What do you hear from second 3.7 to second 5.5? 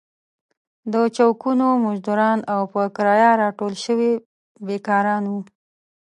شوي بېکاران وو.